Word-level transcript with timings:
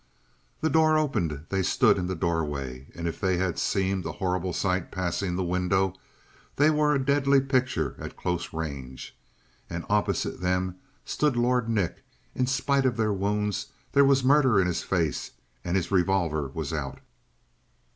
The 0.61 0.69
door 0.71 0.97
opened. 0.97 1.45
They 1.49 1.61
stood 1.61 1.99
in 1.99 2.07
the 2.07 2.15
doorway, 2.15 2.87
and 2.95 3.07
if 3.07 3.19
they 3.21 3.37
had 3.37 3.59
seemed 3.59 4.03
a 4.03 4.13
horrible 4.13 4.51
sight 4.51 4.89
passing 4.89 5.35
the 5.35 5.43
window, 5.43 5.93
they 6.55 6.71
were 6.71 6.95
a 6.95 7.05
deadly 7.05 7.39
picture 7.39 7.95
at 7.99 8.17
close 8.17 8.51
range. 8.51 9.15
And 9.69 9.85
opposite 9.89 10.41
them 10.41 10.79
stood 11.05 11.37
Lord 11.37 11.69
Nick; 11.69 12.03
in 12.33 12.47
spite 12.47 12.87
of 12.87 12.97
their 12.97 13.13
wounds 13.13 13.67
there 13.91 14.03
was 14.03 14.23
murder 14.23 14.59
in 14.59 14.65
his 14.65 14.81
face 14.81 15.33
and 15.63 15.75
his 15.77 15.91
revolver 15.91 16.47
was 16.47 16.73
out. 16.73 16.97